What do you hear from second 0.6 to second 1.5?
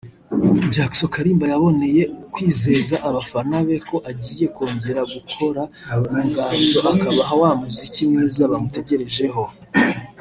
Jackson Kalimba